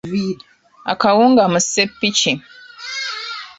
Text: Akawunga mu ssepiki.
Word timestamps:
Akawunga 0.93 1.43
mu 1.51 1.59
ssepiki. 1.65 2.31